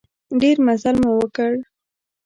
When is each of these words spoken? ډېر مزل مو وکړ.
ډېر 0.41 0.57
مزل 0.65 0.95
مو 1.03 1.11
وکړ. 1.19 1.51